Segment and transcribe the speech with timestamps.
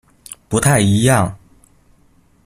[0.49, 1.35] 不太一樣